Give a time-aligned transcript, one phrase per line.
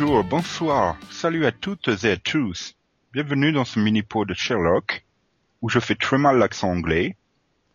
[0.00, 2.76] Bonjour, bonsoir, salut à toutes et à tous.
[3.12, 5.04] Bienvenue dans ce mini-pot de Sherlock,
[5.60, 7.16] où je fais très mal l'accent anglais.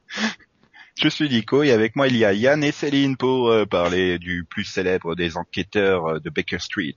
[0.95, 4.19] Je suis Nico et avec moi il y a Yann et Céline pour euh, parler
[4.19, 6.95] du plus célèbre des enquêteurs euh, de Baker Street.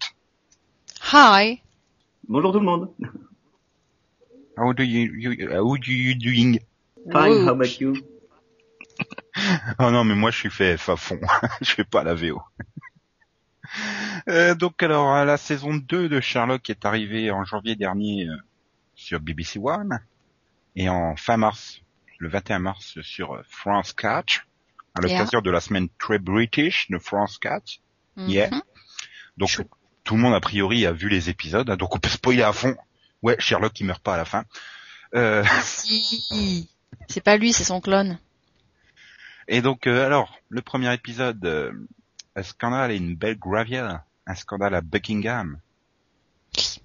[1.12, 1.60] Hi.
[2.28, 2.90] Bonjour tout le monde.
[4.56, 6.60] How do you, you how do you doing?
[7.10, 7.94] Fine, how about you?
[9.80, 11.18] Oh non mais moi je suis fait F à fond,
[11.62, 12.40] je fais pas la VO.
[14.28, 18.36] Euh, donc alors la saison 2 de Sherlock est arrivée en janvier dernier euh,
[18.96, 20.00] sur BBC One
[20.74, 21.80] et en fin mars,
[22.18, 24.46] le 21 mars sur euh, France 4
[24.96, 27.80] à l'occasion de la semaine très British de France 4.
[28.16, 28.50] Yeah.
[28.50, 28.62] Mhm.
[29.36, 29.64] Donc Chou.
[30.04, 32.52] tout le monde a priori a vu les épisodes, hein, donc on peut spoiler à
[32.52, 32.74] fond.
[33.22, 34.44] Ouais, Sherlock il meurt pas à la fin.
[35.14, 36.68] Euh, Si.
[37.08, 38.18] C'est pas lui, c'est son clone.
[39.48, 41.72] et donc euh, alors le premier épisode, euh,
[42.34, 45.60] un scandale et une belle gravière, un scandale à Buckingham.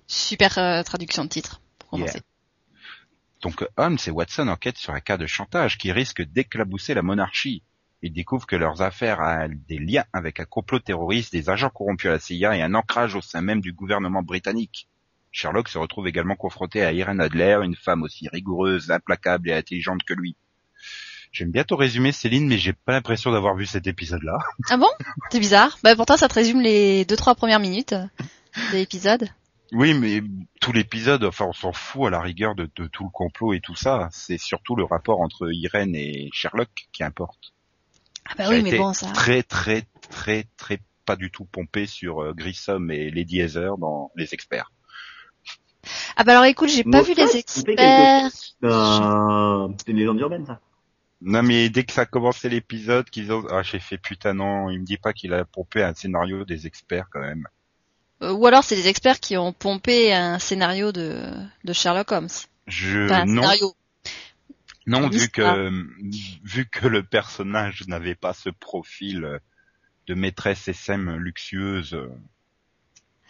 [0.08, 2.20] Super euh, traduction de titre, pour commencer.
[2.20, 2.24] Yeah.
[3.42, 7.64] Donc Holmes et Watson enquêtent sur un cas de chantage qui risque d'éclabousser la monarchie.
[8.04, 12.10] Ils découvrent que leurs affaires ont des liens avec un complot terroriste, des agents corrompus
[12.10, 14.88] à la CIA et un ancrage au sein même du gouvernement britannique.
[15.32, 20.04] Sherlock se retrouve également confronté à Irene Adler, une femme aussi rigoureuse, implacable et intelligente
[20.04, 20.36] que lui.
[21.32, 24.38] J'aime bien ton résumé Céline, mais j'ai pas l'impression d'avoir vu cet épisode-là.
[24.70, 24.90] Ah bon?
[25.32, 25.78] C'est bizarre.
[25.84, 28.06] Bah pourtant ça te résume les deux trois premières minutes euh,
[28.74, 29.30] de l'épisode.
[29.72, 30.22] Oui, mais
[30.60, 33.62] tout l'épisode, enfin on s'en fout à la rigueur de, de tout le complot et
[33.62, 34.10] tout ça.
[34.12, 37.54] C'est surtout le rapport entre Irene et Sherlock qui importe.
[38.30, 39.08] Ah bah Ça oui, mais bon ça.
[39.14, 44.12] Très, très, très, très pas du tout pompé sur euh, Grissom et Lady Heather dans
[44.18, 44.72] Les Experts.
[46.18, 48.30] Ah bah alors écoute, j'ai pas vu les experts.
[48.64, 50.60] Euh, c'est une légende urbaine ça.
[51.22, 53.46] Non mais dès que ça a commencé l'épisode, qu'ils ont...
[53.52, 56.66] Ah j'ai fait putain non, il me dit pas qu'il a pompé un scénario des
[56.66, 57.48] experts quand même.
[58.24, 61.32] Euh, Ou alors c'est les experts qui ont pompé un scénario de,
[61.64, 62.30] de Sherlock Holmes.
[62.68, 63.06] Je...
[63.06, 63.76] Enfin, un non, scénario.
[64.88, 65.72] non vu que,
[66.44, 69.40] vu que le personnage n'avait pas ce profil
[70.08, 72.10] de maîtresse SM luxueuse euh,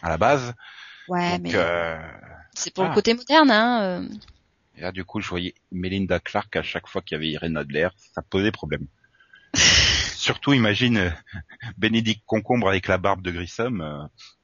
[0.01, 0.53] à la base.
[1.07, 1.97] Ouais, donc, mais euh,
[2.53, 2.89] c'est pour ah.
[2.89, 4.07] le côté moderne, hein.
[4.75, 7.57] Et là, du coup, je voyais Melinda Clark à chaque fois qu'il y avait Irene
[7.57, 8.87] Adler, ça posait problème.
[9.53, 11.09] Surtout, imagine euh,
[11.77, 13.81] Bénédicte Concombre avec la barbe de Grissom.
[13.81, 14.03] euh,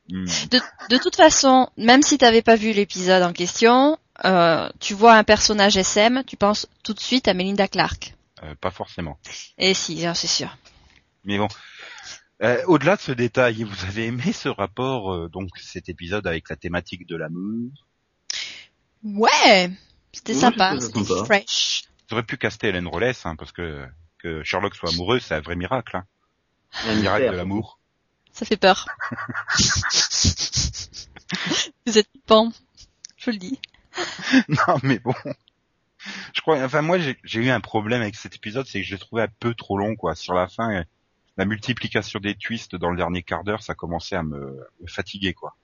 [0.09, 0.25] hmm.
[0.51, 5.13] De, de toute façon, même si t'avais pas vu l'épisode en question, euh, tu vois
[5.13, 8.15] un personnage SM, tu penses tout de suite à Melinda Clark.
[8.43, 9.17] Euh, pas forcément.
[9.57, 10.57] Et si, hein, c'est sûr.
[11.23, 11.47] Mais bon.
[12.43, 16.49] Euh, Au-delà de ce détail, vous avez aimé ce rapport, euh, donc cet épisode avec
[16.49, 17.71] la thématique de l'amour?
[19.03, 19.71] Ouais,
[20.17, 21.83] c'était sympa, c'était fresh.
[22.09, 23.85] J'aurais pu caster Hélène Rollès, hein, parce que
[24.17, 25.95] que Sherlock soit amoureux, c'est un vrai miracle.
[25.95, 26.07] Hein.
[26.87, 27.77] Un miracle de l'amour.
[28.31, 28.87] Ça fait peur.
[31.85, 32.51] Vous êtes flippant,
[33.15, 33.59] je le dis.
[34.49, 35.13] non, mais bon.
[36.33, 38.99] Je crois, enfin moi j'ai eu un problème avec cet épisode, c'est que je l'ai
[38.99, 40.15] trouvé un peu trop long, quoi.
[40.15, 40.83] Sur la fin,
[41.37, 45.35] la multiplication des twists dans le dernier quart d'heure, ça commençait à me, me fatiguer,
[45.35, 45.55] quoi.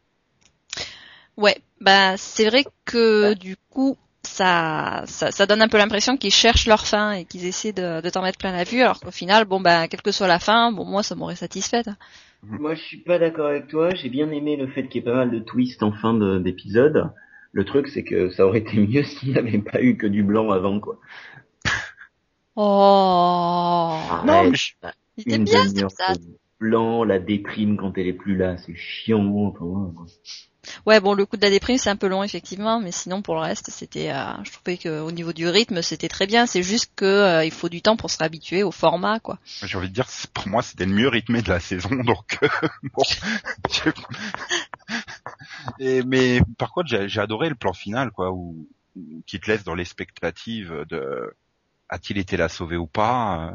[1.37, 6.33] Ouais, bah c'est vrai que du coup, ça, ça, ça donne un peu l'impression qu'ils
[6.33, 9.11] cherchent leur fin et qu'ils essaient de, de t'en mettre plein la vue, alors qu'au
[9.11, 11.89] final, bon bah quelle que soit la fin, bon moi ça m'aurait satisfaite.
[12.45, 13.89] Moi, je suis pas d'accord avec toi.
[13.95, 16.39] J'ai bien aimé le fait qu'il y ait pas mal de twists en fin de-
[16.39, 17.09] d'épisode.
[17.53, 20.23] Le truc, c'est que ça aurait été mieux s'il n'y avait pas eu que du
[20.23, 20.99] blanc avant, quoi.
[22.55, 24.73] Oh, Non, mais je-
[25.17, 26.19] il était Une bien cet
[26.59, 29.25] blanc, la déprime quand elle est plus là, c'est chiant.
[29.25, 30.05] Enfin, ouais, quoi.
[30.85, 33.35] Ouais, bon, le coup de la déprime, c'est un peu long, effectivement, mais sinon, pour
[33.35, 36.45] le reste, c'était, euh, je trouvais que au niveau du rythme, c'était très bien.
[36.45, 39.39] C'est juste que euh, il faut du temps pour se réhabituer au format, quoi.
[39.63, 42.47] j'ai envie de dire, pour moi c'était le mieux rythmé de la saison, donc euh,
[42.93, 43.03] bon.
[45.79, 49.49] Et, mais par contre, j'ai j'ai adoré le plan final, quoi, où, où- qui te
[49.49, 51.35] laisse dans l'expectative de
[51.89, 53.51] a-t-il été la sauver ou pas.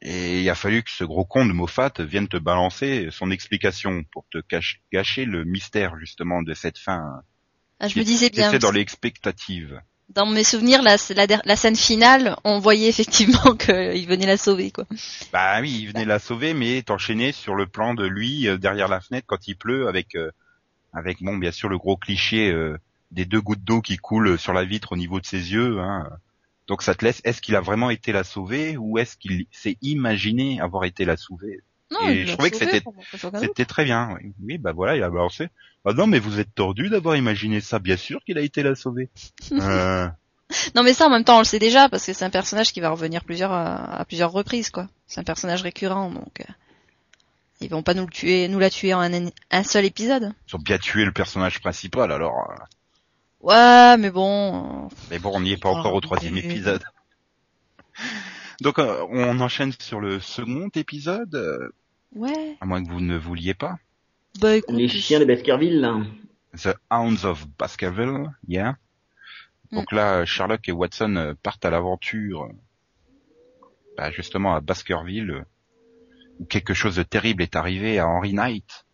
[0.00, 4.04] Et il a fallu que ce gros con de Moffat vienne te balancer son explication
[4.12, 7.22] pour te cacher, gâcher le mystère justement de cette fin.
[7.80, 8.50] Ah, je me disais bien.
[8.50, 9.80] C'est dans l'expectative.
[10.08, 14.70] Dans mes souvenirs, la, la, la scène finale, on voyait effectivement qu'il venait la sauver,
[14.70, 14.86] quoi.
[15.32, 18.88] Bah oui, il venait la sauver, mais t'enchaînais sur le plan de lui euh, derrière
[18.88, 20.30] la fenêtre quand il pleut, avec euh,
[20.92, 22.78] avec bon bien sûr le gros cliché euh,
[23.10, 25.78] des deux gouttes d'eau qui coulent sur la vitre au niveau de ses yeux.
[25.80, 26.08] Hein.
[26.68, 27.20] Donc ça te laisse.
[27.24, 31.16] Est-ce qu'il a vraiment été la sauver ou est-ce qu'il s'est imaginé avoir été la
[31.16, 32.82] sauver Non, Et je trouvais que c'était-.
[33.40, 34.16] C'était très bien.
[34.22, 34.32] Oui.
[34.42, 35.48] oui, bah voilà, il a balancé.
[35.84, 37.78] Ah non, mais vous êtes tordu d'avoir imaginé ça.
[37.78, 39.08] Bien sûr qu'il a été la sauver.
[39.52, 40.06] Euh,
[40.74, 42.72] Non, mais ça, en même temps, on le sait déjà, parce que c'est un personnage
[42.72, 44.88] qui va revenir plusieurs, euh, à plusieurs reprises, quoi.
[45.06, 46.40] C'est un personnage récurrent, donc.
[46.40, 46.44] euh,
[47.60, 50.32] ils vont pas nous le tuer, nous la tuer en un, un seul épisode.
[50.48, 52.34] Ils ont bien tué le personnage principal, alors.
[53.40, 54.86] Ouais, mais bon.
[54.86, 56.82] euh, Mais bon, on n'y est pas encore au troisième épisode.
[58.60, 61.68] Donc, euh, on enchaîne sur le second épisode, euh,
[62.14, 62.56] Ouais.
[62.60, 63.78] à moins que vous ne vouliez pas.
[64.40, 64.74] Bah écoute.
[64.76, 65.96] Les chiens de Baskerville, là.
[66.56, 68.76] The Hounds of Baskerville, yeah.
[69.70, 72.48] Donc là, Sherlock et Watson partent à l'aventure,
[73.96, 75.44] bah, justement à Baskerville,
[76.40, 78.86] où quelque chose de terrible est arrivé à Henry Knight.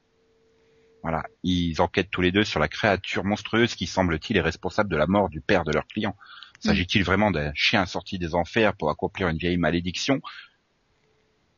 [1.05, 4.97] Voilà, ils enquêtent tous les deux sur la créature monstrueuse qui semble-t-il est responsable de
[4.97, 6.17] la mort du père de leur client.
[6.61, 10.23] S'agit-il vraiment d'un chien sorti des enfers pour accomplir une vieille malédiction?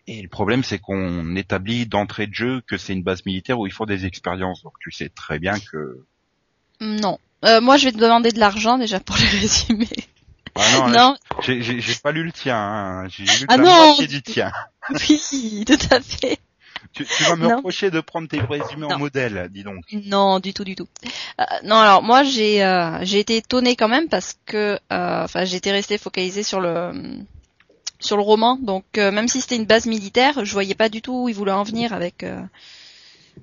[0.09, 3.67] Et le problème, c'est qu'on établit d'entrée de jeu que c'est une base militaire où
[3.69, 4.63] il faut des expériences.
[4.65, 6.05] Donc tu sais très bien que
[6.81, 7.19] Non.
[7.45, 9.89] Euh, moi, je vais te demander de l'argent déjà pour les résumer.
[10.57, 11.43] Ah non, là, non.
[11.43, 13.09] j'ai- pas lu le tien, hein.
[13.09, 14.51] j'ai lu que Ah la non, moitié du tien.
[14.91, 16.39] Oui, tout à fait.
[16.93, 18.99] Tu, tu vas me reprocher de prendre tes résumés en Non.
[18.99, 19.85] modèle, dis donc.
[19.93, 20.89] Non, du tout, du tout.
[21.41, 25.45] Euh, non, alors moi j'ai euh, j'ai été étonnée quand même parce que euh, enfin
[25.45, 26.93] j'étais restée focalisée sur le
[27.99, 31.25] sur le roman, donc même si c'était une base militaire, je voyais pas du tout
[31.25, 32.25] où ils voulaient en venir avec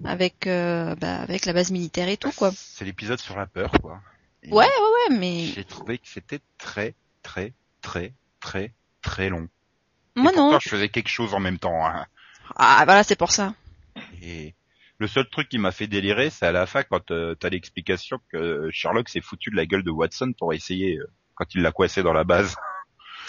[0.06, 2.52] avec bah, avec la base militaire et tout quoi.
[2.56, 4.00] C'est l'épisode sur la peur, quoi.
[4.44, 6.94] Et Ouais, ouais, ouais, mais J'ai trouvé que c'était très,
[7.24, 9.48] très, très, très, très long.
[10.16, 10.60] Et moi pourtant, non.
[10.60, 11.86] je faisais quelque chose en même temps.
[11.88, 12.06] Hein.
[12.56, 13.54] Ah voilà, c'est pour ça.
[14.22, 14.54] Et
[14.98, 18.20] le seul truc qui m'a fait délirer, c'est à la fin quand euh, t'as l'explication
[18.32, 21.72] que Sherlock s'est foutu de la gueule de Watson pour essayer euh, quand il l'a
[21.72, 22.56] coincé dans la base.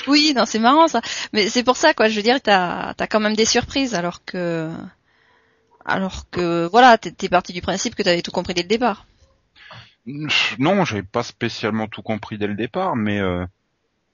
[0.09, 1.01] Oui, non, c'est marrant ça.
[1.33, 4.25] Mais c'est pour ça quoi, je veux dire, t'as t'as quand même des surprises alors
[4.25, 4.71] que
[5.85, 9.07] alors que voilà, t'es t'es parti du principe que t'avais tout compris dès le départ.
[10.59, 13.47] Non, j'avais pas spécialement tout compris dès le départ, mais euh,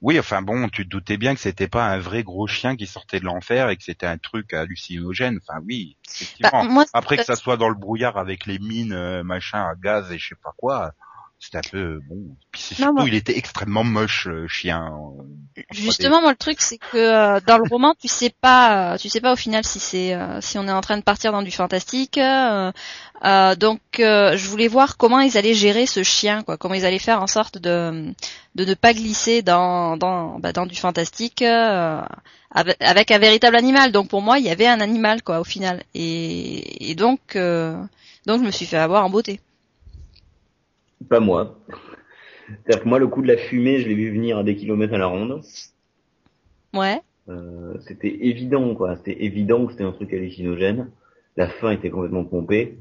[0.01, 2.87] oui, enfin bon, tu te doutais bien que c'était pas un vrai gros chien qui
[2.87, 5.39] sortait de l'enfer et que c'était un truc hallucinogène.
[5.41, 6.63] Enfin oui, effectivement.
[6.63, 9.75] Bah, moi, Après que ça soit dans le brouillard avec les mines, euh, machin, à
[9.75, 10.93] gaz et je sais pas quoi,
[11.41, 12.35] c'était un peu bon.
[12.51, 14.93] Puis c'est Non, surtout, moi- il était extrêmement moche, le chien.
[15.57, 15.63] euh.
[15.71, 19.09] Justement, moi le truc c'est que euh, dans le roman, tu sais pas, euh, tu
[19.09, 21.41] sais pas au final si c'est euh, si on est en train de partir dans
[21.41, 22.17] du fantastique.
[22.17, 22.71] euh,
[23.25, 26.85] euh, donc euh, je voulais voir comment ils allaient gérer ce chien, quoi, comment ils
[26.85, 28.13] allaient faire en sorte de
[28.55, 32.01] de ne pas glisser dans dans bah, dans du fantastique euh,
[32.51, 33.91] avec, avec un véritable animal.
[33.91, 37.75] Donc pour moi, il y avait un animal quoi au final, et, et donc euh,
[38.25, 39.39] donc je me suis fait avoir en beauté.
[41.09, 41.57] Pas moi.
[42.47, 44.93] C'est-à-dire que moi, le coup de la fumée, je l'ai vu venir à des kilomètres
[44.93, 45.41] à la ronde.
[46.73, 47.01] Ouais.
[47.29, 48.95] Euh, c'était évident, quoi.
[48.97, 50.91] C'était évident que c'était un truc hallucinogène.
[51.37, 52.77] La fin était complètement pompée.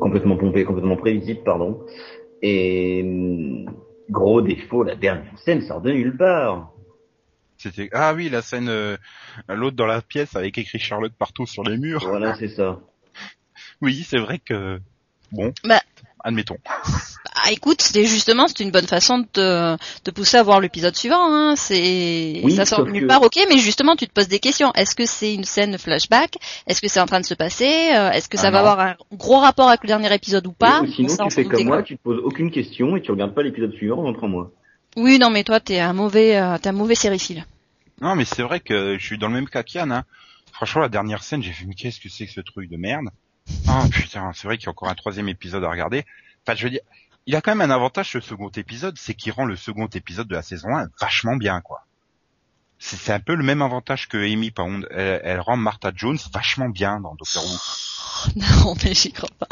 [0.00, 1.84] Complètement pompée, complètement prévisible, pardon.
[2.42, 3.74] Et hum,
[4.10, 6.72] gros défaut, la dernière scène sort de nulle part.
[7.56, 8.96] C'était ah oui, la scène, euh,
[9.48, 12.04] l'autre dans la pièce avec écrit Sherlock partout sur les murs.
[12.06, 12.80] Voilà, c'est ça.
[13.80, 14.78] Oui, c'est vrai que
[15.32, 15.80] bon, Bah.
[16.22, 16.56] admettons.
[17.46, 20.96] Ah, écoute, c'était justement, c'est une bonne façon de te, te pousser à voir l'épisode
[20.96, 21.20] suivant.
[21.34, 21.54] Hein.
[21.56, 24.38] C'est, Oui, ça sort de nulle que- part, ok, mais justement, tu te poses des
[24.38, 24.72] questions.
[24.74, 26.36] Est-ce que c'est une scène flashback?
[26.66, 27.90] Est-ce que c'est en train de se passer?
[27.94, 28.68] Euh, Est-ce que ça Ah va non.
[28.68, 30.80] avoir un gros rapport avec le dernier épisode ou pas?
[30.82, 33.42] Ou sinon, tu fais comme moi, tu te poses aucune question et tu regardes pas
[33.42, 34.50] l'épisode suivant en rentrant moi.
[34.96, 37.44] Oui, non, mais toi, t'es un mauvais, euh, t'es un mauvais sériephile.
[38.00, 39.92] Non, mais c'est vrai que je suis dans le même cas qu'Yann.
[39.92, 40.04] Hein.
[40.52, 43.06] Franchement, la dernière scène, j'ai fait mais qu'est-ce que c'est que ce truc de merde?
[43.68, 46.04] Ah putain, c'est vrai qu'il y a encore un troisième épisode à regarder.
[46.46, 46.80] Enfin, je veux dire,
[47.26, 50.28] il a quand même un avantage ce second épisode, c'est qu'il rend le second épisode
[50.28, 51.86] de la saison 1 vachement bien, quoi.
[52.78, 54.86] C'est c'est un peu le même avantage que Amy Pound.
[54.90, 58.30] Elle, elle rend Martha Jones vachement bien dans Doctor Who.
[58.64, 59.46] non, mais j'y crois pas.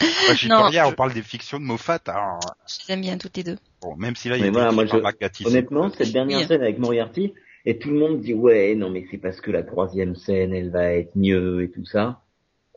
[0.00, 1.98] Moi, j'y peux Non, rien, je- on parle des fictions de Moffat.
[2.06, 3.58] Alors, Je les aime bien toutes les deux.
[3.82, 5.44] bon, même si là, il Mais était voilà, moi, je-.
[5.46, 6.46] Honnêtement, cette dernière Oui.
[6.46, 7.34] scène avec Moriarty,
[7.66, 10.70] et tout le monde dit ouais, non mais c'est parce que la troisième scène, elle
[10.70, 12.22] va être mieux et tout ça.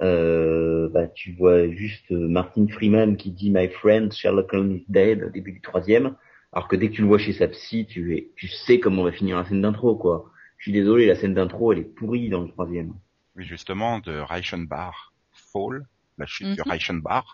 [0.01, 4.85] Euh, bah tu vois juste euh, Martin Freeman qui dit My friend Sherlock Holmes is
[4.89, 6.15] dead au début du troisième,
[6.51, 9.03] alors que dès que tu le vois chez sa psy, tu es, tu sais comment
[9.03, 10.31] va finir la scène d'intro quoi.
[10.57, 12.93] Je suis désolé, la scène d'intro elle est pourrie dans le troisième.
[13.35, 15.85] Oui, justement, de Reichenbach Fall,
[16.17, 16.71] la chute de Mhm.
[16.71, 17.25] Reichenbach.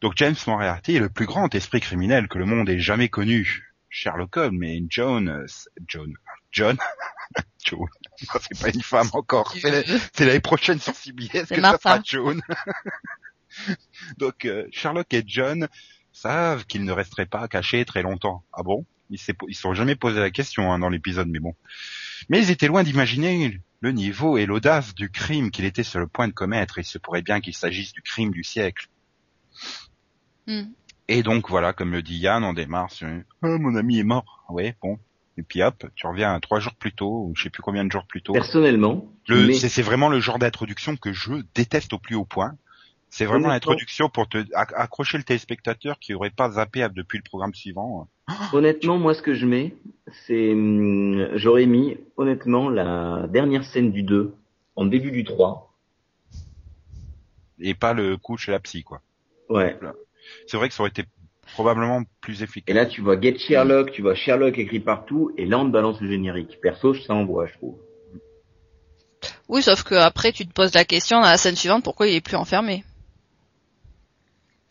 [0.00, 3.72] Donc James Moriarty est le plus grand esprit criminel que le monde ait jamais connu.
[3.88, 5.46] Sherlock Holmes et John, euh,
[5.86, 6.12] John,
[6.52, 6.76] John,
[7.72, 11.78] Non, c'est pas une femme encore, c'est la- c'est l'année prochaine sur CBS que ça
[11.82, 12.40] sera John.
[14.18, 15.68] Donc euh, Sherlock et John
[16.12, 18.44] savent qu'ils ne resteraient pas cachés très longtemps.
[18.52, 18.84] Ah bon?
[19.10, 21.54] Ils se sont jamais posé la question hein, dans l'épisode, mais bon.
[22.28, 26.06] Mais ils étaient loin d'imaginer le niveau et l'audace du crime qu'il était sur le
[26.06, 26.78] point de commettre.
[26.78, 28.88] Il se pourrait bien qu'il s'agisse du crime du siècle.
[30.46, 30.64] Hmm.
[31.08, 33.06] Et donc voilà, comme le dit Yann, on démarre sur
[33.42, 34.44] Ah, mon ami est mort.
[34.48, 34.98] Ouais, bon.
[35.36, 37.90] Et puis hop, tu reviens trois jours plus tôt, ou je sais plus combien de
[37.90, 38.32] jours plus tôt.
[38.32, 42.56] Personnellement, Le, mais- c'est, vraiment le genre d'introduction que je déteste au plus haut point.
[43.10, 47.22] C'est vraiment l'introduction pour te acc- accrocher le téléspectateur qui aurait pas zappé depuis le
[47.22, 48.08] programme suivant.
[48.52, 49.74] honnêtement, moi, ce que je mets,
[50.26, 54.34] c'est, hum, j'aurais mis, honnêtement, la dernière scène du 2,
[54.76, 55.72] en début du 3.
[57.60, 59.00] Et pas le coup chez la psy, quoi.
[59.48, 59.78] Ouais.
[60.48, 61.04] C'est vrai que ça aurait été
[61.52, 62.74] probablement plus Et efficace.
[62.74, 66.00] là, tu vois Get Sherlock, tu vois Sherlock écrit partout, et là, on te balance
[66.00, 66.58] le générique.
[66.62, 67.76] Perso, ça envoie, je trouve.
[69.48, 72.14] Oui, sauf que après tu te poses la question dans la scène suivante pourquoi il
[72.14, 72.84] est plus enfermé?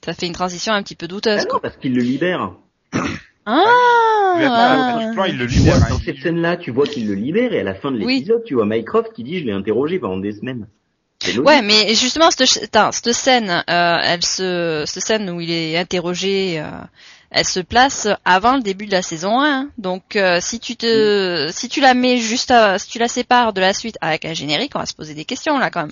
[0.04, 1.42] Ça fait une transition un petit peu Ah douteuse.
[1.44, 1.62] non, quoi.
[1.62, 2.52] parce qu'il le libère.
[3.46, 4.36] Ah,
[5.14, 5.76] plan, il le libère.
[5.76, 7.98] hein, dans il- cette scène-là, tu vois qu'il le libère, et à la fin de
[7.98, 8.16] Oui.
[8.16, 10.68] l'épisode, tu vois Mycroft qui dit, je l'ai interrogé pendant des semaines.
[11.44, 15.52] Ouais, mais justement cette, ch- attends, cette scène, euh, elle se, cette scène où il
[15.52, 16.70] est interrogé, euh,
[17.32, 19.70] elle se place avant le début de la saison 1.
[19.78, 23.54] Donc euh, si tu te, si tu la mets juste, à- si tu la sépares
[23.54, 25.92] de la suite avec un générique, on va se poser des questions là quand même.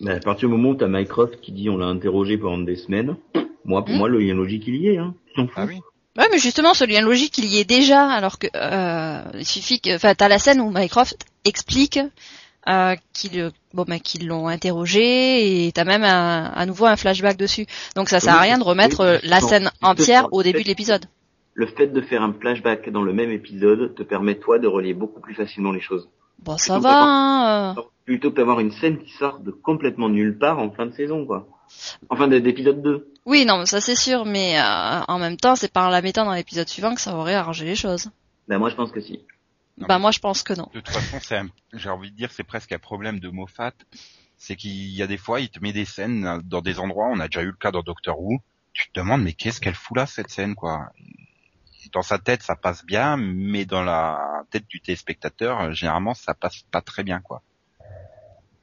[0.00, 2.76] Mais à partir du moment où t'as Mycroft qui dit, on l'a interrogé pendant des
[2.76, 3.16] semaines,
[3.64, 3.98] moi, pour Hmm.
[3.98, 5.14] moi, le lien logique, il y est, hein.
[5.56, 5.80] Ah oui.
[6.18, 9.80] Ouais, mais justement, ce lien logique, il y est déjà, alors que euh, il suffit
[9.80, 11.98] que, enfin, t'as la scène où Mycroft explique
[12.68, 17.36] euh, qu'ils, bon, ben, qu'ils l'ont interrogé et t'as même un- à nouveau un flashback
[17.36, 17.66] dessus.
[17.94, 20.64] Donc ça sert à rien de remettre oui, euh, la scène entière au début fait-
[20.64, 21.04] de l'épisode.
[21.54, 24.92] Le fait de faire un flashback dans le même épisode te permet, toi, de relier
[24.94, 26.08] beaucoup plus facilement les choses.
[26.40, 27.02] Bon, ça Plutôt va.
[27.02, 27.82] Hein, euh.
[28.04, 31.24] Plutôt que d'avoir une scène qui sort de complètement nulle part en fin de saison,
[31.24, 31.48] quoi.
[32.10, 33.08] Enfin, d'épisode 2.
[33.24, 36.24] Oui, non, mais ça c'est sûr, mais euh, en même temps, c'est par la mettant
[36.24, 38.10] dans l'épisode suivant que ça aurait arrangé les choses.
[38.48, 39.20] Ben, moi, je pense que si.
[39.78, 40.68] Non, bah moi, je pense que non.
[40.72, 43.72] De toute façon, c'est un- j'ai envie de dire, c'est presque un problème de Moffat.
[44.38, 47.20] C'est qu'il y a des fois, il te met des scènes dans des endroits, on
[47.20, 48.38] a déjà eu le cas dans Doctor Who,
[48.72, 50.90] tu te demandes, mais qu'est-ce qu'elle fout là, cette scène, quoi?
[51.92, 56.62] Dans sa tête, ça passe bien, mais dans la tête du téléspectateur, généralement, ça passe
[56.70, 57.42] pas très bien, quoi.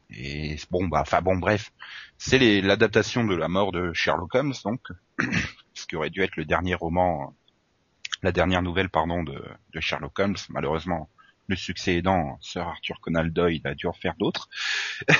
[0.09, 1.71] Et bon, bah, enfin bon, bref.
[2.17, 4.81] C'est l'adaptation de la mort de Sherlock Holmes, donc,
[5.73, 7.33] ce qui aurait dû être le dernier roman,
[8.23, 9.39] la dernière nouvelle, pardon, de,
[9.73, 10.35] de Sherlock Holmes.
[10.49, 11.09] Malheureusement,
[11.47, 14.47] le succès aidant, Sir Arthur Conan Doyle a dû en faire d'autres.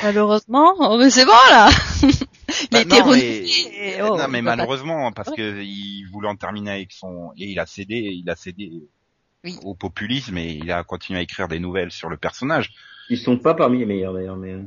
[0.03, 1.69] Malheureusement, oh, mais c'est bon là.
[2.03, 2.09] il
[2.71, 3.43] Bah, été non, mais,
[4.01, 7.59] Oh, non, mais pas- malheureusement, parce que il voulait en terminer avec son, et il
[7.59, 8.71] a cédé, il a cédé
[9.43, 9.57] Oui.
[9.63, 12.71] au populisme et il a continué à écrire des nouvelles sur le personnage.
[13.09, 14.53] Ils sont pas parmi les meilleurs, d'ailleurs, mais...
[14.53, 14.63] euh,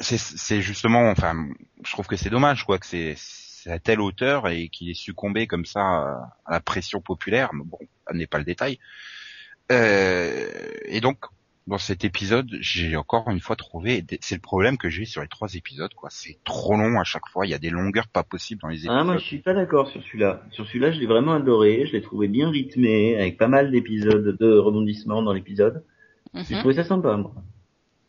[0.00, 1.46] C'est, justement, enfin,
[1.84, 3.14] je trouve que c'est dommage, quoi, que c'est
[3.66, 5.80] à telle hauteur et qu'il ait succombé comme ça
[6.46, 7.50] à la pression populaire.
[7.54, 8.78] Mais bon, ça n'est pas le détail.
[9.70, 10.48] Euh,
[10.86, 11.24] et donc,
[11.66, 15.28] dans cet épisode, j'ai encore une fois trouvé, c'est le problème que j'ai sur les
[15.28, 16.08] trois épisodes, quoi.
[16.10, 17.46] C'est trop long à chaque fois.
[17.46, 18.96] Il y a des longueurs pas possibles dans les épisodes.
[18.98, 20.42] Ah, moi, je suis pas d'accord sur celui-là.
[20.50, 21.84] Sur celui-là, je l'ai vraiment adoré.
[21.86, 25.84] Je l'ai trouvé bien rythmé, avec pas mal d'épisodes, de rebondissements dans l'épisode.
[26.34, 26.60] J'ai Mhm.
[26.60, 27.34] trouvé ça sympa, moi.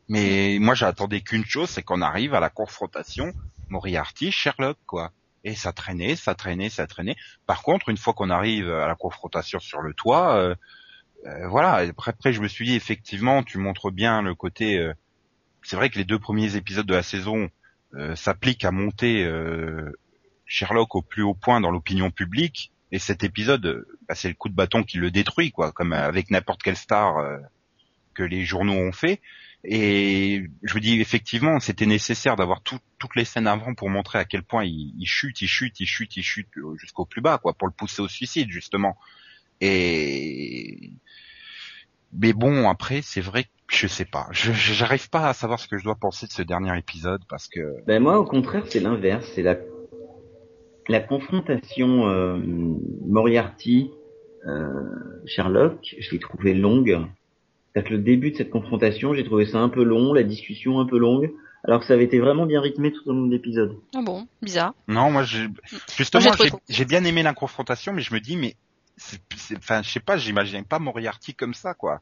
[0.08, 3.34] Mais moi, j'attendais qu'une chose, c'est qu'on arrive à la confrontation
[3.68, 5.12] Moriarty-Sherlock, quoi.
[5.44, 7.16] Et ça traînait, ça traînait, ça traînait.
[7.46, 10.56] Par contre, une fois qu'on arrive à la confrontation sur le toit, euh,
[11.26, 11.76] euh, voilà.
[11.76, 14.78] Après, après, je me suis dit, effectivement, tu montres bien le côté...
[14.78, 14.94] euh,
[15.64, 17.50] c'est vrai que les deux premiers épisodes de la saison
[18.16, 19.28] s'appliquent à monter
[20.46, 22.72] Sherlock au plus haut point dans l'opinion publique.
[22.92, 26.32] Et cet épisode, bah, c'est le coup de bâton qui le détruit, quoi, comme avec
[26.32, 27.16] n'importe quelle star
[28.14, 29.22] que les journaux ont fait.
[29.66, 34.18] Et je me dis effectivement, c'était nécessaire d'avoir tout- toutes les scènes avant pour montrer
[34.18, 37.38] à quel point il, chute, il chute, il chute, il chute euh, jusqu'au plus bas,
[37.38, 38.96] quoi, pour le pousser au suicide justement.
[39.60, 40.92] Et
[42.14, 45.68] mais bon, après, c'est vrai que je sais pas, je j'arrive pas à savoir ce
[45.68, 48.80] que je dois penser de ce dernier épisode parce que Ben moi, au contraire, c'est
[48.80, 49.30] l'inverse.
[49.36, 52.38] C'est la confrontation euh,
[53.06, 53.92] Moriarty
[54.48, 54.72] euh,
[55.26, 55.96] Sherlock.
[56.00, 57.06] Je l'ai trouvé longue.
[57.74, 60.80] C'est-à-dire que le début de cette confrontation, j'ai trouvé ça un peu long, la discussion
[60.80, 61.32] un peu longue,
[61.64, 63.76] alors que ça avait été vraiment bien rythmé tout au long de l'épisode.
[63.96, 64.74] Ah bon, bizarre.
[64.88, 65.58] non, moi Moi,
[65.96, 66.32] justement
[66.70, 68.56] j'ai bien aimé la confrontation, mais je me dis mais
[69.58, 72.02] enfin je sais pas, j'imaginais pas Moriarty comme ça quoi.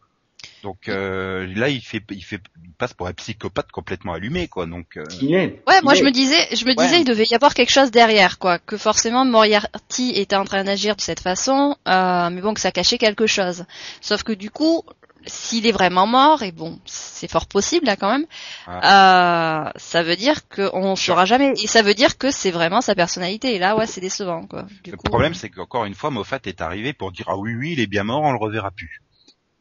[0.64, 4.68] Donc euh, là il fait il fait il passe pour un psychopathe complètement allumé quoi.
[4.68, 5.62] Donc euh, Il est.
[5.68, 6.86] Ouais, moi je me disais, je me Ouais.
[6.86, 10.64] disais, il devait y avoir quelque chose derrière, quoi, que forcément Moriarty était en train
[10.64, 13.66] d'agir de cette façon, euh, mais bon que ça cachait quelque chose.
[14.02, 14.84] Sauf que du coup,
[15.28, 18.26] s'il est vraiment mort, et bon, c'est fort possible là quand même,
[18.68, 22.96] euh, ça veut dire qu'on saura jamais, et ça veut dire que c'est vraiment sa
[22.96, 23.56] personnalité.
[23.56, 24.66] Et là, ouais, c'est décevant, quoi.
[24.84, 27.54] Du Le coup, problème, c'est qu'encore une fois, Moffat est arrivé pour dire ah oui
[27.56, 29.02] oui, il est bien mort, on le reverra plus.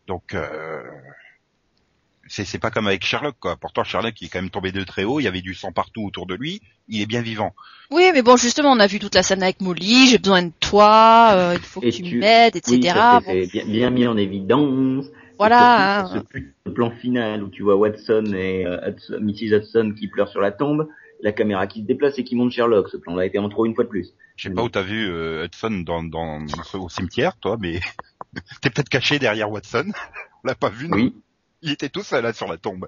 [0.07, 0.83] Donc euh,
[2.29, 3.57] c'est pas comme avec Sherlock quoi.
[3.57, 5.73] Pourtant Sherlock il est quand même tombé de très haut, il y avait du sang
[5.73, 7.55] partout autour de lui, il est bien vivant.
[7.91, 10.53] Oui, mais bon, justement, on a vu toute la scène avec Molly, j'ai besoin de
[10.59, 12.77] toi, euh, il faut que tu, tu- m'aides, etc.
[12.79, 15.07] Oui, ça, Bon, c'est bien, bien mis en évidence.
[15.39, 16.01] Voilà.
[16.07, 16.25] Hein.
[16.35, 19.57] ce de plan final où tu vois Watson et euh, Hudson- Mrs.
[19.59, 20.89] Hudson qui pleurent sur la tombe,
[21.21, 22.89] la caméra qui se déplace et qui monte Sherlock.
[22.89, 24.13] Ce plan-là a été en trop une fois de plus.
[24.37, 27.81] Je sais pas où t'as vu euh, Hudson dans, dans, au cimetière, toi, mais
[28.61, 29.87] t'es peut-être caché derrière Watson.
[30.45, 30.97] On l'a pas vu, non?
[30.97, 31.15] Oui.
[31.63, 32.87] Il était tout seul là sur la tombe.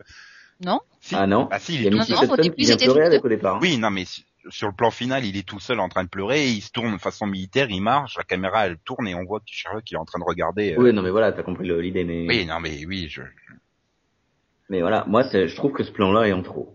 [0.65, 1.15] Non Si.
[1.15, 1.49] Ah non.
[1.51, 2.27] Ah si, il Il y est tout Non, seul.
[2.29, 3.59] non, au début, avec au départ.
[3.63, 4.05] Oui, non, mais
[4.51, 6.93] sur le plan final, il est tout seul en train de pleurer, il se tourne
[6.93, 9.95] de façon militaire, il marche, la caméra elle tourne et on voit que Sherlock il
[9.95, 10.75] est en train de regarder.
[10.75, 13.23] euh, Oui, non mais voilà, t'as compris l'idée, mais Oui, non, mais oui, je,
[14.69, 16.75] mais voilà, moi je trouve que ce plan-là est en trop.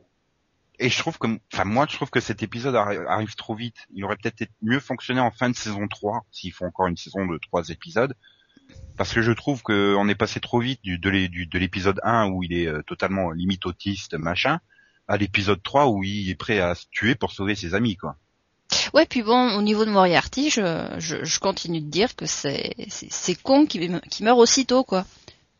[0.80, 3.78] Et je trouve que, enfin moi je trouve que cet épisode arri- arrive trop vite.
[3.94, 7.26] Il aurait peut-être mieux fonctionné en fin de saison 3, s'ils font encore une saison
[7.28, 8.16] de trois épisodes.
[8.98, 11.60] Parce que je trouve que on est passé trop vite du, de l'é- du- de
[11.60, 14.60] l'épisode 1 où il est euh, totalement limite autiste, machin,
[15.08, 18.16] à l'épisode 3 où il est prêt à se tuer pour sauver ses amis, quoi.
[18.94, 22.74] Ouais, puis bon, au niveau de Moriarty, je, je, je continue de dire que c'est
[22.90, 25.06] c'est c'est con qui, qui meurt aussitôt, quoi.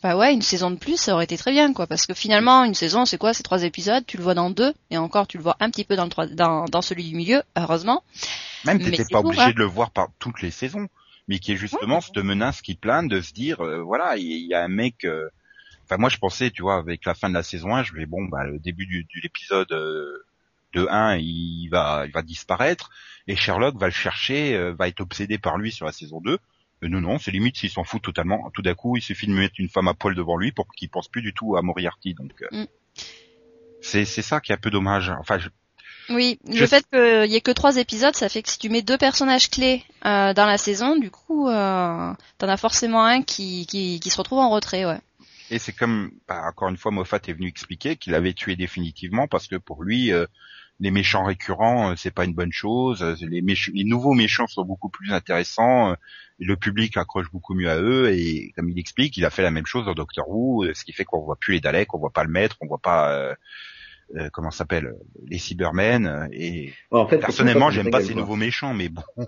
[0.02, 1.88] Bah ouais, une saison de plus, ça aurait été très bien, quoi.
[1.88, 3.34] Parce que finalement, une saison, c'est quoi?
[3.34, 5.86] C'est trois épisodes, tu le vois dans deux, et encore, tu le vois un petit
[5.86, 8.04] peu dans, le trois, dans, dans celui du milieu, heureusement.
[8.66, 10.88] Même t'étais pas tout, obligé de le voir par toutes les saisons,
[11.28, 14.34] mais qui est justement cette menace qui plane de se dire, euh, voilà, il y,
[14.36, 15.06] il y a un mec.
[15.06, 15.30] euh,
[15.94, 18.08] Enfin, moi, je pensais, tu vois, avec la fin de la saison 1, je vais
[18.08, 20.26] bon, bah, le début du, de l'épisode euh,
[20.74, 22.90] de 1, il va, il va disparaître,
[23.28, 26.32] et Sherlock va le chercher, euh, va être obsédé par lui sur la saison 2.
[26.84, 28.50] Euh, non, non, c'est limite s'il s'en fout totalement.
[28.56, 30.90] Tout d'un coup, il suffit de mettre une femme à poil devant lui pour qu'il
[30.90, 32.16] pense plus du tout à Moriarty.
[32.16, 32.66] Donc, euh, Mm.
[33.82, 35.12] c'est c'est ça qui est un peu dommage.
[35.20, 35.50] Enfin, je,
[36.10, 38.70] Oui, Je- le fait qu'il y ait que trois épisodes, ça fait que si tu
[38.70, 43.22] mets deux personnages clés euh, dans la saison, du coup, euh, t'en as forcément un
[43.22, 45.00] qui, qui, qui se retrouve en retrait, ouais.
[45.54, 49.28] Et c'est comme, bah, encore une fois, Moffat est venu expliquer qu'il avait tué définitivement
[49.28, 50.26] parce que pour lui, euh,
[50.80, 53.04] les méchants récurrents, euh, c'est pas une bonne chose.
[53.04, 55.92] Euh, Les, méch- les nouveaux méchants sont beaucoup plus intéressants.
[55.92, 55.96] euh,
[56.40, 58.12] le public accroche beaucoup mieux à eux.
[58.12, 60.84] Et comme il explique, il a fait la même chose dans Doctor Who, euh, ce
[60.84, 63.12] qui fait qu'on voit plus les Daleks, on voit pas le Maître, on voit pas
[63.14, 63.36] euh,
[64.16, 64.92] euh, comment s'appelle
[65.28, 66.28] les Cybermen.
[66.34, 69.04] Et Ouais, en fait, personnellement, j'aime pas ces nouveaux méchants, mais bon.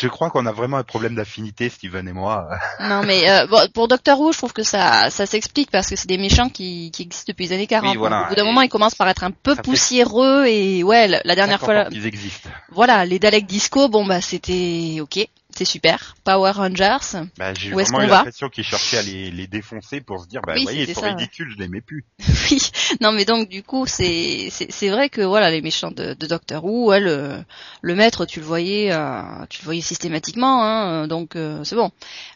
[0.00, 2.48] Je crois qu'on a vraiment un problème d'affinité, Steven et moi.
[2.80, 5.96] Non, mais euh, bon, pour Doctor Who, je trouve que ça, ça s'explique parce que
[5.96, 7.90] c'est des méchants qui, qui existent depuis les années 40.
[7.90, 10.46] Oui, voilà, au bout d'un moment, ils commencent par être un peu ça fait- poussiéreux
[10.46, 12.48] et ouais, la, dernière fois, qu'ils existent.
[12.70, 15.26] voilà, les Daleks Disco, bon bah c'était ok,
[15.58, 16.14] c'est super.
[16.24, 19.30] Power Rangers, Bah, j'ai Où est-ce vraiment eu qu'on va l'impression qu'ils cherchaient à les,
[19.30, 21.12] les défoncer pour se dire, bah, Oui, vous voyez, ils sont ça, ouais.
[21.14, 22.04] ridicules, je l'aimais plus.
[22.50, 22.58] oui.
[23.00, 26.26] Non mais donc du coup, c'est c'est c'est vrai que voilà, les méchants de, de
[26.26, 27.42] Doctor Who, ouais, le
[27.82, 31.90] le maître, tu le voyais, euh, tu le voyais systématiquement, hein, donc euh, c'est bon.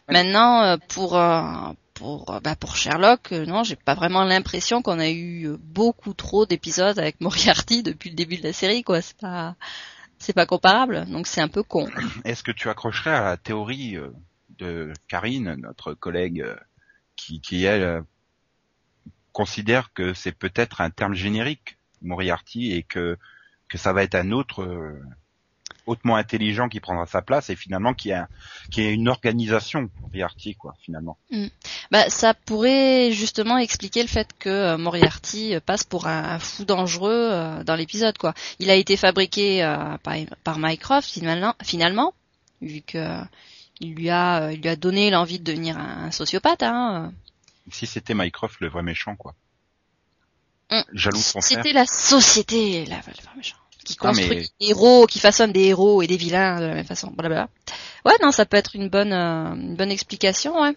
[0.09, 1.41] Maintenant, euh, pour euh,
[1.93, 5.57] pour euh, bah, pour Sherlock, euh, non, j'ai pas vraiment l'impression qu'on a eu euh,
[5.59, 9.01] beaucoup trop d'épisodes avec Moriarty depuis le début de la série, quoi.
[9.01, 9.55] C'est pas
[10.23, 11.87] c'est pas comparable, donc c'est un peu con.
[12.23, 14.09] Est-ce que tu accrocherais à la théorie euh,
[14.57, 16.55] de Karine, notre collègue, euh,
[17.15, 18.01] qui, elle, euh,
[19.33, 23.17] considère que c'est peut-être un terme générique, Moriarty, et que,
[23.75, 24.63] ça va être un autre
[25.85, 28.27] hautement intelligent qui prendra sa place, et finalement qui a,
[28.71, 31.17] qui a une organisation, Moriarty, quoi, finalement.
[31.91, 36.39] Bah, ça pourrait justement expliquer le fait que euh, Moriarty euh, passe pour un, un
[36.39, 38.33] fou dangereux euh, dans l'épisode, quoi.
[38.59, 42.13] Il a été fabriqué euh, par, par Mycroft finalement, finalement,
[42.61, 43.19] vu que
[43.79, 46.63] il lui a, il lui a donné l'envie de devenir un, un sociopathe.
[46.63, 47.11] Hein.
[47.71, 49.33] Si c'était Mycroft le vrai méchant, quoi.
[50.69, 50.83] Hum.
[50.93, 51.41] Jaloux de son.
[51.41, 55.65] C'était la société, la, le vrai méchant, qui construit mais- des héros, qui façonne des
[55.65, 57.11] héros et des vilains de la même façon.
[57.11, 57.49] Blablabla.
[58.05, 60.75] Ouais, non, ça peut être une bonne, euh, une bonne explication, ouais.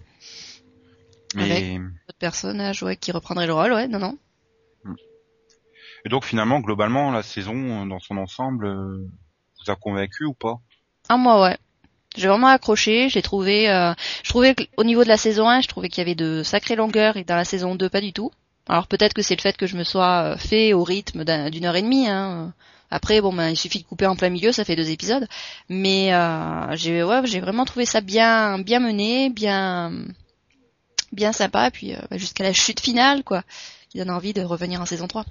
[1.34, 1.78] Mais...
[1.78, 4.16] D'autres personnages, ouais, qui reprendraient le rôle, ouais, non, non.
[6.04, 9.08] Et donc finalement, globalement, la saison euh, dans son ensemble euh,
[9.58, 10.60] vous a convaincu ou pas?
[11.08, 11.56] Ah moi ouais.
[12.16, 13.92] J'ai vraiment accroché, j'ai trouvé euh,
[14.22, 16.76] je trouvais qu'au niveau de la saison 1, je trouvais qu'il y avait de sacrées
[16.76, 18.30] longueurs et dans la saison 2 pas du tout.
[18.68, 21.64] Alors peut-être que c'est le fait que je me sois fait au rythme d'un- d'une
[21.64, 22.54] heure et demie hein.
[22.90, 25.26] Après bon ben il suffit de couper en plein milieu, ça fait deux épisodes.
[25.68, 29.92] Mais euh, j'ai ouais, j'ai vraiment trouvé ça bien bien mené, bien
[31.12, 33.42] bien sympa et puis euh, bah, jusqu'à la chute finale quoi,
[33.88, 35.24] qui donne envie de revenir en saison 3.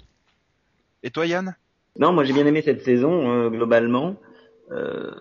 [1.03, 1.55] Et toi Yann?
[1.99, 4.15] Non, moi j'ai bien aimé cette saison euh, globalement.
[4.71, 5.11] Euh,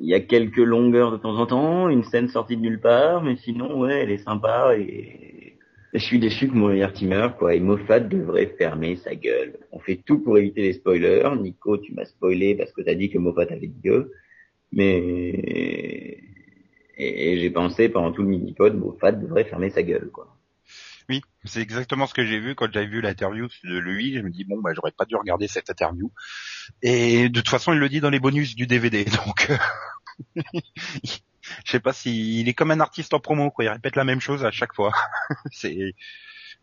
[0.00, 3.22] Il y a quelques longueurs de temps en temps, une scène sortie de nulle part,
[3.22, 5.45] mais sinon ouais, elle est sympa et
[5.98, 7.54] je suis déçu que Moriarty meure quoi.
[7.54, 9.58] Et Moffat devrait fermer sa gueule.
[9.72, 11.30] On fait tout pour éviter les spoilers.
[11.40, 14.12] Nico, tu m'as spoilé parce que t'as dit que Moffat avait dit gueux,
[14.72, 16.22] mais
[16.98, 20.36] et j'ai pensé pendant tout le mini-pod, Moffat devrait fermer sa gueule quoi.
[21.08, 24.14] Oui, c'est exactement ce que j'ai vu quand j'avais vu l'interview de lui.
[24.14, 26.10] Je me dis bon bah j'aurais pas dû regarder cette interview.
[26.82, 29.04] Et de toute façon il le dit dans les bonus du DVD.
[29.26, 30.42] Donc euh,
[31.64, 33.64] je sais pas s'il est comme un artiste en promo quoi.
[33.64, 34.92] Il répète la même chose à chaque fois.
[35.52, 35.94] c'est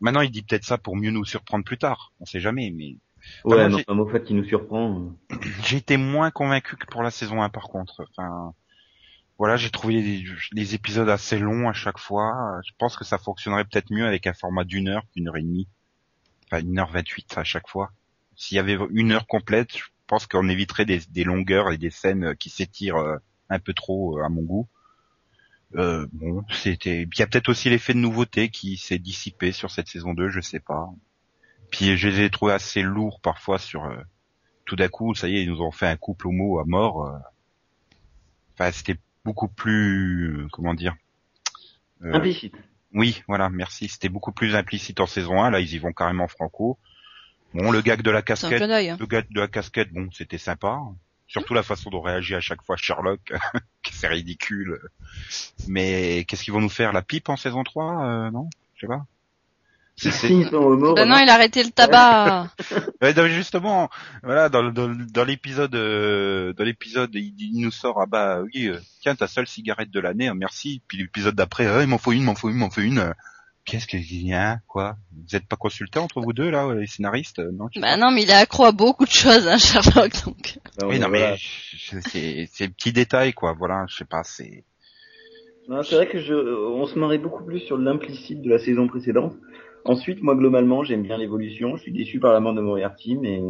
[0.00, 2.12] maintenant il dit peut-être ça pour mieux nous surprendre plus tard.
[2.20, 2.96] On sait jamais mais.
[3.44, 5.12] Ouais, non, un mot fait qui nous surprend.
[5.64, 8.06] J'ai été moins convaincu que pour la saison 1 par contre.
[8.10, 8.54] Enfin,
[9.38, 12.60] voilà, j'ai trouvé les, épisodes assez longs à chaque fois.
[12.64, 15.42] Je pense que ça fonctionnerait peut-être mieux avec un format d'une heure qu'une heure et
[15.42, 15.66] demie.
[16.46, 17.90] Enfin, une heure vingt-huit à chaque fois.
[18.36, 22.36] S'il y avait une heure complète, je pense qu'on éviterait des, longueurs et des scènes
[22.36, 23.16] qui s'étirent euh,
[23.50, 24.68] un peu trop euh, à mon goût.
[25.76, 27.02] Euh, bon, c'était.
[27.02, 30.28] Il y a peut-être aussi l'effet de nouveauté qui s'est dissipé sur cette saison 2,
[30.28, 30.88] je sais pas.
[31.70, 33.90] Puis je les ai trouvés assez lourds parfois sur.
[34.66, 37.20] tout d'un coup, ça y est, ils nous ont fait un couple homo à mort.
[38.54, 40.94] Enfin, c'était beaucoup plus, euh, comment dire
[42.02, 42.54] euh, Implicite.
[42.92, 43.88] Oui, voilà, merci.
[43.88, 45.50] C'était beaucoup plus implicite en saison 1.
[45.50, 46.78] Là, ils y vont carrément franco.
[47.52, 48.96] Bon, le gag de la casquette, hein.
[48.98, 50.80] le gag de la casquette, bon, c'était sympa.
[51.34, 53.32] Surtout la façon dont réagit à chaque fois Sherlock,
[53.90, 54.78] c'est ridicule.
[55.66, 58.48] Mais qu'est-ce qu'ils vont nous faire La pipe en saison 3 euh, Non?
[58.76, 59.04] Je sais pas.
[60.94, 62.50] Ben non, il a arrêté le tabac.
[63.30, 63.90] justement,
[64.22, 69.16] voilà, dans, dans, l'épisode, euh, dans l'épisode, il, nous sort, ah bah oui, euh, tiens,
[69.16, 70.82] ta seule cigarette de l'année, hein, merci.
[70.86, 73.12] Puis l'épisode d'après, ah, il m'en faut une, m'en faut une, m'en faut une.
[73.64, 74.96] Qu'est-ce qu'il y a, quoi?
[75.12, 77.38] Vous êtes pas consultés entre vous deux là, les scénaristes?
[77.38, 77.68] Non.
[77.76, 80.12] Bah non, mais il est accro à beaucoup de choses, hein, Sherlock.
[80.24, 80.58] Donc.
[80.82, 81.36] oui, non, mais
[82.10, 83.54] c'est, c'est petits détails, quoi.
[83.54, 84.64] Voilà, je sais pas, c'est.
[85.66, 89.34] c'est vrai que je, on se marrait beaucoup plus sur l'implicite de la saison précédente.
[89.84, 91.76] Ensuite, moi globalement, j'aime bien l'évolution.
[91.76, 93.40] Je suis déçu par la mort de Moriarty, mais,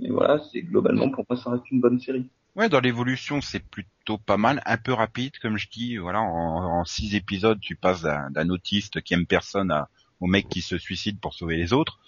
[0.00, 2.28] mais voilà, c'est globalement pour moi ça reste une bonne série.
[2.56, 5.96] Ouais, dans l'évolution, c'est plutôt pas mal, un peu rapide, comme je dis.
[5.96, 9.88] Voilà, en, six épisodes, tu passes d'un autiste qui aime personne à,
[10.20, 11.98] au mec qui se suicide pour sauver les autres.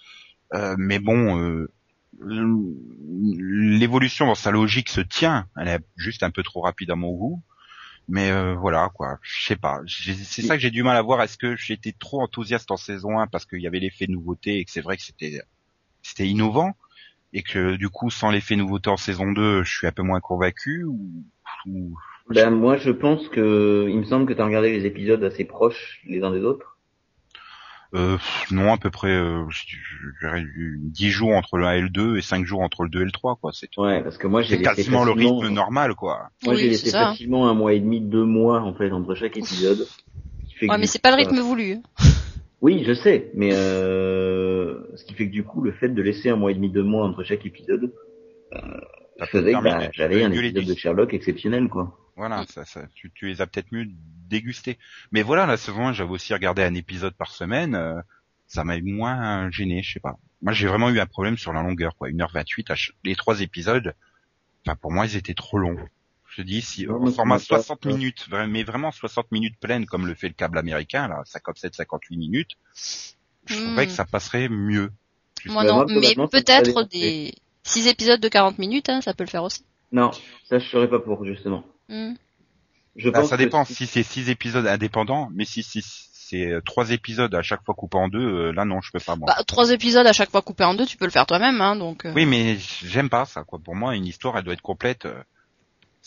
[0.53, 1.71] Euh, mais bon, euh,
[2.21, 5.47] l'évolution dans sa logique se tient.
[5.57, 7.41] Elle est juste un peu trop rapide à mon goût.
[8.07, 9.81] Mais euh, voilà quoi, je sais pas.
[9.87, 11.21] C'est ça que j'ai du mal à voir.
[11.21, 14.65] Est-ce que j'étais trop enthousiaste en saison 1 parce qu'il y avait l'effet nouveauté et
[14.65, 15.41] que c'est vrai que c'était
[16.03, 16.75] c'était innovant
[17.33, 20.19] et que du coup sans l'effet nouveauté en saison 2, je suis un peu moins
[20.19, 21.25] convaincu ou,
[22.29, 25.45] Ben moi je pense que il me semble que tu as regardé les épisodes assez
[25.45, 26.74] proches les uns des autres.
[27.95, 28.17] Euh,
[28.51, 29.63] non, à peu près, euh, je
[30.77, 33.05] 10 jours entre le 1 et le 2 et 5 jours entre le 2 et
[33.05, 33.51] le 3, quoi.
[33.53, 36.29] C'est ouais, parce que moi j'ai quasiment le rythme normal, quoi.
[36.43, 39.87] Moi j'ai laissé facilement un mois et demi, deux mois en fait entre chaque épisode.
[40.61, 41.77] Ouais, mais c'est pas le rythme voulu.
[42.61, 46.29] Oui, je sais, mais euh, ce qui fait que du coup, le fait de laisser
[46.29, 47.93] un mois et demi, deux mois entre chaque épisode,
[48.53, 48.57] euh,
[49.19, 51.95] ça faisait que bah, j'avais un épisode de Sherlock exceptionnel, quoi.
[52.15, 53.85] Voilà, ça, ça, tu, tu les as peut-être mieux
[54.27, 54.77] dégustés.
[55.11, 57.75] Mais voilà, la saison 1, j'avais aussi regardé un épisode par semaine.
[57.75, 58.01] Euh,
[58.47, 60.17] ça m'a moins gêné, je sais pas.
[60.41, 62.09] Moi, j'ai vraiment eu un problème sur la longueur, quoi.
[62.09, 63.95] 1h28, les trois épisodes,
[64.65, 65.77] enfin, pour moi, ils étaient trop longs.
[66.27, 70.27] Je dis, si on format 60 minutes, mais vraiment 60 minutes pleines, comme le fait
[70.27, 72.51] le câble américain, là, 57, 58 minutes,
[73.45, 73.95] je trouverais que hmm.
[73.95, 74.91] ça passerait mieux.
[75.45, 79.43] Moi non, mais peut-être des 6 épisodes de 40 minutes, hein, ça peut le faire
[79.43, 79.63] aussi.
[79.91, 80.11] Non,
[80.43, 81.63] ça je serais pas pour, justement.
[81.87, 82.15] Hmm.
[82.95, 86.91] Je bah, ça dépend si c'est six épisodes indépendants, mais si, si c'est euh, trois
[86.91, 89.27] épisodes à chaque fois coupés en deux, euh, là non, je peux pas moi.
[89.27, 91.75] Bah, trois épisodes à chaque fois coupés en deux, tu peux le faire toi-même, hein,
[91.75, 92.05] donc.
[92.05, 92.13] Euh.
[92.15, 93.59] Oui, mais j'aime pas ça, quoi.
[93.59, 95.07] Pour moi, une histoire, elle doit être complète.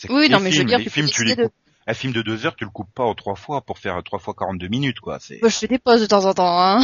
[0.09, 1.53] Oui, non, mais je veux dire, tu films, tu les coupes.
[1.87, 4.19] Un film de deux heures, tu le coupes pas en trois fois pour faire trois
[4.19, 5.17] fois 42 minutes, quoi.
[5.19, 5.39] C'est.
[5.41, 6.81] Bah, je fais des pauses de temps en temps, hein.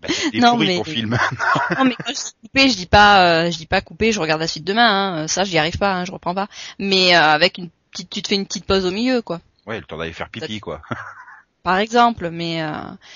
[0.00, 0.84] Bah, non, mais...
[0.84, 1.18] film.
[1.78, 4.40] non mais quand je dis couper, je dis pas, je dis pas couper, je regarde
[4.40, 5.22] la suite demain.
[5.22, 5.28] Hein.
[5.28, 6.48] Ça, j'y arrive pas, hein, je reprends pas.
[6.78, 9.40] Mais avec une tu te fais une petite pause au milieu, quoi.
[9.66, 10.82] Ouais, le temps d'aller faire pipi, quoi.
[11.62, 12.62] Par exemple, mais.
[12.62, 12.72] Euh,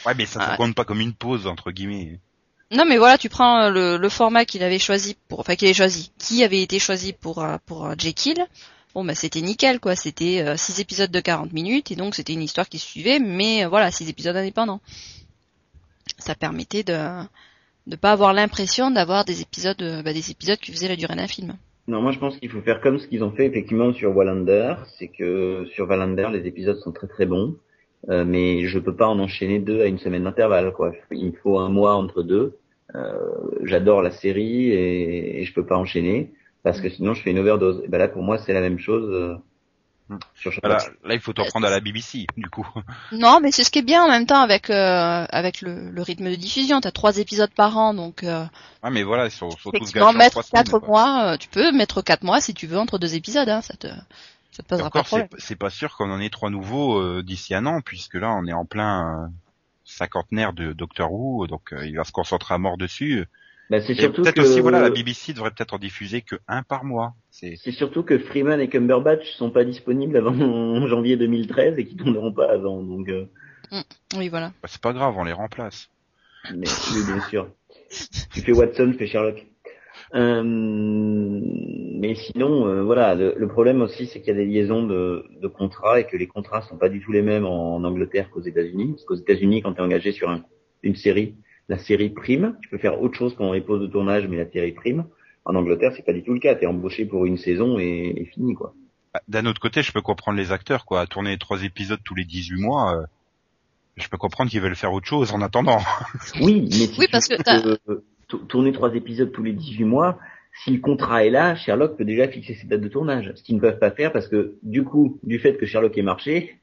[0.07, 2.21] ouais, mais ça ne compte pas comme une pause entre guillemets.
[2.71, 5.67] Non, mais voilà, tu prends euh, le, le format qu'il avait choisi pour, enfin qu'il
[5.67, 8.47] avait choisi, qui avait été choisi pour euh, pour Jekyll.
[8.95, 9.95] Bon, bah c'était nickel, quoi.
[9.95, 13.91] C'était six épisodes de 40 minutes et donc c'était une histoire qui suivait, mais voilà,
[13.91, 14.81] six épisodes indépendants.
[16.19, 17.21] Ça permettait de
[17.87, 21.29] de pas avoir l'impression d'avoir des épisodes, bah, des épisodes qui faisaient la durée d'un
[21.29, 21.59] film.
[21.88, 24.75] Non, moi je pense qu'il faut faire comme ce qu'ils ont fait effectivement sur Wallander,
[24.99, 27.57] c'est que sur Wallander les épisodes sont très très bons,
[28.09, 30.92] euh, mais je peux pas en enchaîner deux à une semaine d'intervalle quoi.
[31.12, 32.57] Il me faut un mois entre deux.
[32.96, 33.14] Euh,
[33.62, 36.33] J'adore la série et, et, je peux pas enchaîner
[36.64, 37.83] parce que sinon je fais une overdose.
[37.85, 39.38] Et ben là pour moi c'est la même chose.
[40.11, 40.19] Euh, Hmm.
[40.62, 42.66] là, il faut t'en prendre à la BBC, du coup.
[43.12, 46.03] Non, mais c'est ce qui est bien en même temps avec euh, avec le, le,
[46.03, 46.81] rythme de diffusion.
[46.81, 48.23] T'as trois épisodes par an, donc.
[48.23, 48.45] Euh,
[48.83, 51.33] ah, mais voilà, ils sont, sont tous mettre quatre mois.
[51.33, 53.49] Euh, tu peux mettre quatre mois si tu veux entre deux épisodes.
[53.49, 53.88] Hein, ça te
[54.53, 55.29] ça te posera pas de.
[55.38, 58.47] C'est pas sûr qu'on en ait trois nouveaux euh, d'ici un an, puisque là, on
[58.47, 59.33] est en plein
[59.85, 63.25] cinquantenaire de Doctor Who, donc euh, il va se concentrer à mort dessus.
[63.68, 66.62] Bah, c'est surtout peut-être que aussi, voilà, la BBC devrait peut-être en diffuser que un
[66.62, 67.14] par mois.
[67.31, 70.33] C'est c'est surtout que Freeman et Cumberbatch sont pas disponibles avant
[70.87, 72.83] janvier 2013 et qui tourneront pas avant.
[72.83, 73.26] Donc, euh,
[74.16, 74.52] Oui, voilà.
[74.62, 75.88] bah, c'est pas grave, on les remplace.
[76.55, 77.48] mais oui, bien sûr.
[78.33, 79.44] Tu fais Watson, tu fais Sherlock.
[80.14, 84.87] Euh, mais sinon, euh, voilà, le, le problème aussi, c'est qu'il y a des liaisons
[84.87, 88.31] de, de contrats et que les contrats sont pas du tout les mêmes en, Angleterre
[88.31, 88.92] qu'aux États-Unis.
[88.92, 90.44] Parce qu'aux États-Unis, quand tu es engagé sur un-
[90.83, 91.35] une série,
[91.68, 92.57] la série prime.
[92.62, 95.05] Tu peux faire autre chose pendant les pauses de tournage, mais la série prime.
[95.44, 96.55] En Angleterre, c'est pas du tout le cas.
[96.55, 98.74] T'es embauché pour une saison et, et fini, quoi.
[99.14, 101.00] Bah, D'un autre côté, je peux comprendre les acteurs, quoi.
[101.02, 103.02] À tourner trois épisodes tous les 18 mois, euh,
[103.96, 105.79] je peux comprendre qu'ils veulent faire autre chose en attendant.
[106.40, 107.35] Oui, mais si Oui, tu parce que
[107.68, 107.76] euh,
[108.29, 110.18] tou- tourner trois épisodes tous les 18 mois,
[110.64, 113.31] si le contrat est là, Sherlock peut déjà fixer ses dates de tournage.
[113.35, 116.03] Ce qu'ils ne peuvent pas faire parce que du coup, du fait que Sherlock ait
[116.03, 116.57] marché,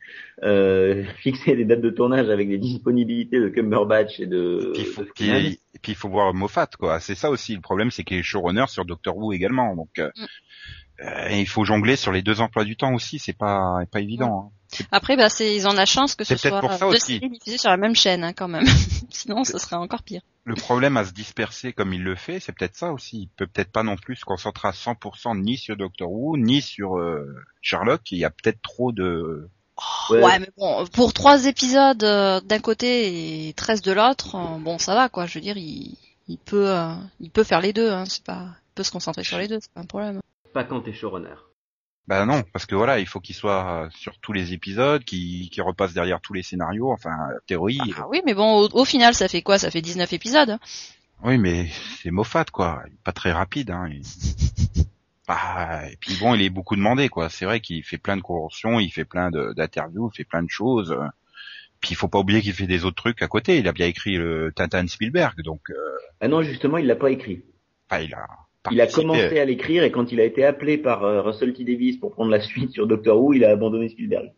[0.43, 4.87] euh, fixer des dates de tournage avec des disponibilités de Cumberbatch et de, Puis il
[4.87, 6.99] faut, de puis, Freeman, et puis il faut voir Moffat, quoi.
[6.99, 7.55] C'est ça aussi.
[7.55, 9.75] Le problème, c'est qu'il est showrunner sur Doctor Who également.
[9.75, 11.05] Donc, euh, Mm.
[11.05, 13.19] euh, et il faut jongler sur les deux emplois du temps aussi.
[13.19, 14.51] C'est pas, pas évident.
[14.51, 14.57] hein.
[14.91, 17.19] Après, bah, c'est, ils ont la chance que ce soit pour ça deux aussi.
[17.19, 18.65] séries diffusées sur la même chaîne, hein, quand même.
[19.09, 20.21] Sinon, ce serait encore pire.
[20.45, 23.21] Le problème à se disperser comme il le fait, c'est peut-être ça aussi.
[23.21, 26.61] Il peut peut-être pas non plus se concentrer à 100% ni sur Doctor Who, ni
[26.61, 28.11] sur euh, Sherlock.
[28.11, 29.49] Il y a peut-être trop de...
[30.09, 30.21] Ouais.
[30.23, 30.39] Ouais.
[30.39, 34.93] mais bon, pour trois épisodes euh, d'un côté et 13 de l'autre, euh, bon, ça
[34.95, 35.25] va, quoi.
[35.25, 38.05] Je veux dire, il, il peut, euh, il peut faire les deux, hein.
[38.05, 40.21] C'est pas, il peut se concentrer sur les deux, c'est pas un problème.
[40.53, 41.35] pas quand t'es showrunner.
[42.07, 45.63] Bah non, parce que voilà, il faut qu'il soit sur tous les épisodes, qu'il qu'il
[45.63, 46.91] repasse derrière tous les scénarios.
[46.91, 47.79] Enfin, la théorie.
[47.97, 49.57] Ah oui, mais bon, au, au final, ça fait quoi?
[49.57, 50.49] Ça fait 19 épisodes.
[50.49, 50.59] hein.
[51.23, 51.69] Oui, mais
[52.01, 52.83] c'est Moffat, quoi.
[52.87, 53.87] Il est Pas très rapide, hein.
[53.89, 54.03] Il-
[55.29, 57.29] Ah, et puis bon, il est beaucoup demandé, quoi.
[57.29, 60.43] C'est vrai qu'il fait plein de conventions, il fait plein de- d'interviews, il fait plein
[60.43, 60.91] de choses.
[60.91, 61.07] euh.
[61.79, 63.57] Puis il faut pas oublier qu'il fait des autres trucs à côté.
[63.59, 65.75] Il a bien écrit le Tintin Spielberg, donc euh,
[66.19, 67.41] Ah non, justement, il l'a pas écrit.
[67.89, 68.25] enfin, il a.
[68.71, 71.63] Il a commencé à l'écrire et quand il a été appelé par euh, Russell T.
[71.65, 74.31] Davis pour prendre la suite sur Doctor Who, il a abandonné Spielberg.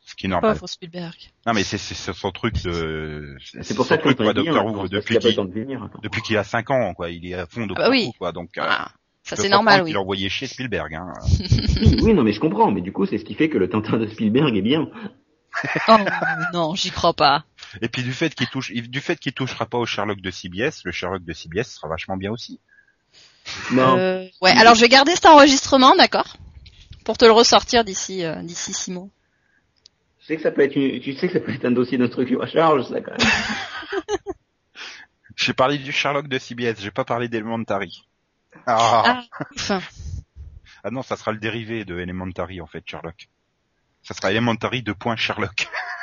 [0.00, 0.58] Ce qui est Pas normal.
[0.58, 1.16] pour Spielberg.
[1.46, 3.36] Non, mais c'est c'est son truc de.
[3.62, 5.44] C'est pour ça son que truc, quoi, Doctor Who, depuis qu'il pas
[6.02, 7.10] depuis qu'il a 5 ans, quoi.
[7.10, 8.06] Il est à fond Doctor bah oui.
[8.06, 8.30] Who, quoi.
[8.32, 8.56] Donc.
[8.58, 8.92] euh, Ah,
[9.24, 9.94] ça c'est normal, oui.
[9.94, 11.12] a envoyé chier Spielberg, hein.
[11.80, 12.70] Oui, oui, non, mais je comprends.
[12.70, 14.88] Mais du coup, c'est ce qui fait que le Tintin de Spielberg est bien.
[15.88, 15.96] Oh
[16.52, 17.44] non, j'y crois pas.
[17.80, 20.82] Et puis du fait qu'il touche, du fait qu'il touchera pas au Sherlock de CBS,
[20.84, 22.60] le Sherlock de CBS sera vachement bien aussi.
[23.72, 23.98] Non.
[23.98, 26.36] Euh, ouais, alors je vais garder cet enregistrement, d'accord?
[27.04, 29.08] Pour te le ressortir d'ici euh, d'ici six mois.
[30.20, 31.98] Tu sais que ça peut être une- tu sais que ça peut être un dossier
[31.98, 33.28] d'instruction à charge, ça, quand même.
[35.36, 38.06] J'ai parlé du Sherlock de CBS, j'ai pas parlé d'Elementary.
[38.66, 39.22] Ah.
[39.38, 39.82] Ah, Enfin,
[40.84, 43.28] Ah non, ça sera le dérivé de Elementary en fait, Sherlock.
[44.02, 45.68] Ça sera Elementary de point Sherlock.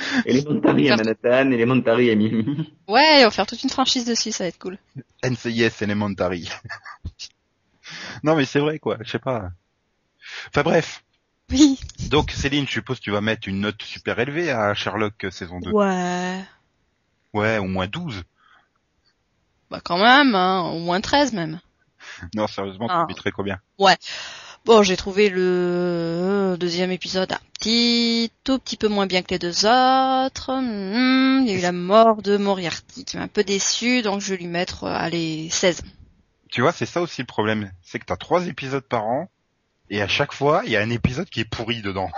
[0.26, 2.72] Elementary à Manhattan, Elementary à Miami.
[2.88, 4.78] ouais, on va faire toute une franchise dessus, ça va être cool.
[5.24, 6.48] NCIS Elementary.
[8.22, 9.50] non mais c'est vrai quoi, je sais pas.
[10.48, 11.04] Enfin bref.
[11.50, 11.80] Oui.
[12.08, 15.30] Donc Céline, je suppose que tu vas mettre une note super élevée à Sherlock euh,
[15.30, 15.70] saison 2.
[15.72, 16.40] Ouais.
[17.32, 18.22] Ouais, au moins 12.
[19.70, 21.60] Bah quand même, hein, au moins 13 même.
[22.34, 23.04] Non, sérieusement, Ah.
[23.06, 23.60] tu mettrais combien?
[24.64, 29.38] Bon, j'ai trouvé le deuxième épisode un petit, tout petit peu moins bien que les
[29.38, 30.50] deux autres.
[30.50, 34.20] Hmm, il y a eu la mort de Moriarty qui m'a un peu déçu, donc
[34.20, 35.82] je vais lui mettre, euh, allez, 16.
[36.50, 37.70] Tu vois, c'est ça aussi le problème.
[37.82, 39.30] C'est que t'as trois épisodes par an,
[39.90, 42.10] et à chaque fois, il y a un épisode qui est pourri dedans.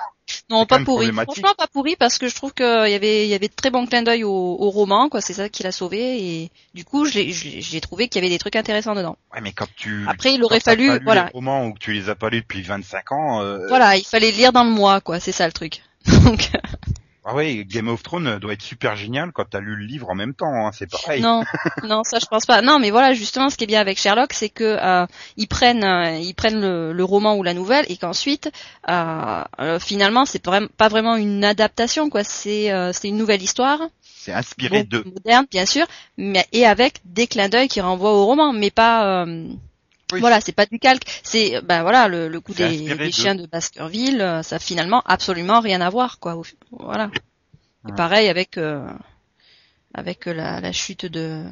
[0.50, 1.11] Non, pas pourri.
[1.11, 3.70] Franchement, pas pourri parce que je trouve qu'il y avait, il y avait de très
[3.70, 5.20] bons clins d'œil au, au roman, quoi.
[5.20, 8.56] C'est ça qui l'a sauvé et du coup, j'ai trouvé qu'il y avait des trucs
[8.56, 9.16] intéressants dedans.
[9.32, 10.04] Ouais, mais quand tu...
[10.06, 12.28] Après, il aurait fallu, pas lu voilà, les romans ou que tu les as pas
[12.28, 15.18] lus depuis 25 ans, euh, voilà, il fallait lire dans le mois, quoi.
[15.18, 15.82] C'est ça le truc.
[16.24, 16.50] Donc,
[17.24, 20.14] ah ouais, Game of Thrones doit être super génial quand t'as lu le livre en
[20.16, 21.22] même temps, hein, c'est pareil.
[21.22, 21.44] non,
[21.85, 22.62] non, ça je pense pas.
[22.62, 25.06] Non, mais voilà, justement, ce qui est bien avec Sherlock, c'est que euh,
[25.37, 28.50] ils prennent, euh, ils prennent le, le roman ou la nouvelle et qu'ensuite,
[28.90, 32.24] euh, euh, finalement, c'est pas, pas vraiment une adaptation, quoi.
[32.24, 33.78] C'est, euh, c'est une nouvelle histoire.
[34.02, 35.04] C'est inspiré Bon, de...
[35.04, 39.24] moderne bien sûr, mais et avec des clins d'œil qui renvoient au roman, mais pas
[39.24, 39.48] euh,
[40.12, 40.20] Oui.
[40.20, 43.11] voilà, c'est pas du calque, c'est ben voilà le, le coup des, inspiré des de-
[43.12, 46.40] chiens de Baskerville, euh, ça a finalement absolument rien à voir quoi.
[46.70, 47.11] Voilà.
[47.88, 48.87] Et pareil avec euh,
[49.94, 51.42] avec la, la chute de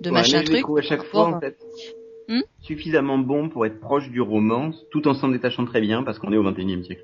[0.00, 0.64] de Ouais, machin truc.
[0.78, 1.58] à chaque fois, en fait,
[2.28, 2.42] Hmm?
[2.62, 6.32] suffisamment bon pour être proche du roman, tout en s'en détachant très bien, parce qu'on
[6.32, 7.02] est au 21e siècle.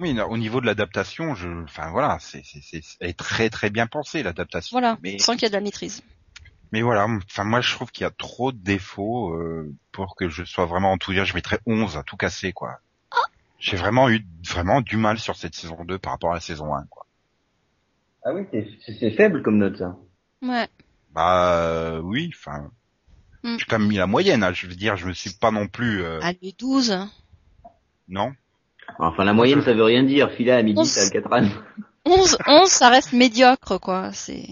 [0.00, 1.46] Oui, non, au niveau de l'adaptation, je...
[1.62, 4.74] Enfin voilà, c'est, c'est, c'est, est très très bien pensée l'adaptation.
[4.74, 6.02] Voilà, Mais, sans qu'il y ait de la maîtrise.
[6.72, 10.28] Mais voilà, enfin moi je trouve qu'il y a trop de défauts euh, pour que
[10.28, 11.30] je sois vraiment enthousiaste.
[11.30, 12.78] Je mettrais 11 à tout casser quoi.
[13.58, 16.74] J'ai vraiment eu vraiment du mal sur cette saison 2 par rapport à la saison
[16.74, 16.84] 1.
[16.88, 17.06] Quoi.
[18.24, 19.96] Ah oui, c'est- c'est faible comme note ça.
[20.42, 20.68] Ouais.
[21.12, 22.70] Bah euh, oui, enfin,
[23.42, 23.56] Hmm.
[23.58, 24.42] j'ai quand même mis la moyenne.
[24.42, 26.96] hein, je veux dire, je me suis pas non plus, euh, Allez, 12.
[28.08, 28.32] non.
[28.98, 30.30] Enfin, la moyenne, ça veut rien dire.
[30.32, 31.46] Filet à midi, On c'est s- Alcatraz.
[32.04, 34.12] 11, 11, ça reste médiocre, quoi.
[34.12, 34.46] C'est,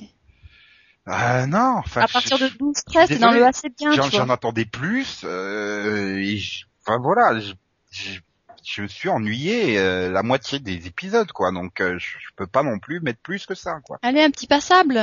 [1.09, 4.29] Euh, non, enfin, à partir je- de 12, 13, c'est dans le assez bien, j'en,
[4.29, 5.23] attendais plus.
[5.25, 6.39] Euh, et
[6.87, 7.53] enfin voilà, je,
[7.91, 8.19] je,
[8.65, 11.51] je me suis ennuyé euh, la moitié des épisodes, quoi.
[11.53, 13.99] Donc euh, je, je peux pas non plus mettre plus que ça, quoi.
[14.03, 15.01] Allez, un petit passable.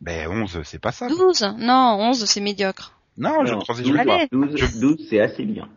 [0.00, 1.08] Ben 11, c'est pas ça.
[1.08, 1.54] 12.
[1.58, 2.92] Non, 11, c'est médiocre.
[3.18, 4.12] Non, je Non, croisais 12, jamais.
[4.12, 4.28] Allez.
[4.30, 5.68] 12, 12, c'est assez bien.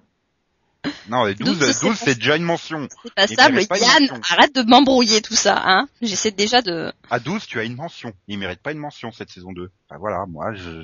[1.10, 2.88] Non, et 12, 12, 12, c'est déjà une mention.
[3.28, 5.88] C'est pas une Yann, arrête de m'embrouiller tout ça, hein.
[6.02, 6.92] J'essaie déjà de...
[7.10, 8.14] À 12, tu as une mention.
[8.28, 9.70] Il mérite pas une mention cette saison 2.
[9.90, 10.84] Enfin voilà, moi, je,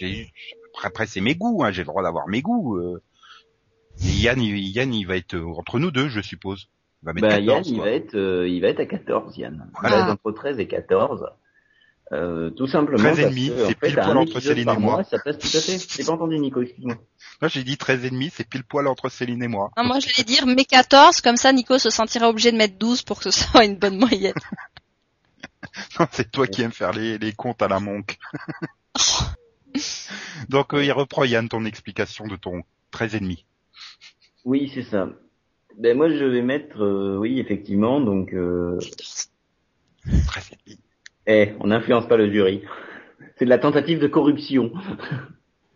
[0.00, 0.32] j'ai,
[0.72, 2.76] après, après, c'est mes goûts, hein, j'ai le droit d'avoir mes goûts.
[2.78, 3.02] euh.
[4.02, 6.68] Mais Yann, il, Yann, il va être euh, entre nous deux, je suppose.
[7.02, 7.84] Il va mettre Bah, 14, Yann, il quoi.
[7.84, 9.66] va être, euh, il va être à 14, Yann.
[9.66, 9.96] Il Voilà.
[9.96, 11.26] va être entre 13 et 14.
[12.14, 15.02] Euh, tout simplement 13 et parce demi, c'est pile poil entre Céline et moi.
[15.04, 15.78] Ça passe tout à fait.
[15.78, 16.94] J'ai pas entendu Nico, excuse-moi.
[17.42, 19.72] Là, j'ai dit 13 et demi, c'est pile poil entre Céline et moi.
[19.76, 23.02] Non, moi, j'allais dire mes 14, comme ça, Nico se sentira obligé de mettre 12
[23.02, 24.34] pour que ce soit une bonne moyenne.
[26.12, 28.18] c'est toi qui aimes faire les, les comptes à la monque.
[30.48, 33.44] Donc, euh, il reprend Yann ton explication de ton 13 et demi.
[34.44, 35.08] Oui, c'est ça.
[35.78, 38.78] Ben, moi, je vais mettre, euh, oui, effectivement, donc, euh,
[40.04, 40.78] 13 et demi.
[41.26, 42.62] Eh, on n'influence pas le jury.
[43.38, 44.72] C'est de la tentative de corruption.